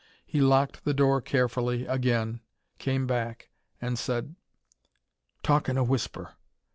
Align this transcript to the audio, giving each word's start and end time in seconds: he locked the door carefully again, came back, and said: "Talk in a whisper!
he 0.25 0.41
locked 0.41 0.83
the 0.83 0.95
door 0.95 1.21
carefully 1.21 1.85
again, 1.85 2.39
came 2.79 3.05
back, 3.05 3.51
and 3.79 3.99
said: 3.99 4.33
"Talk 5.43 5.69
in 5.69 5.77
a 5.77 5.83
whisper! 5.83 6.33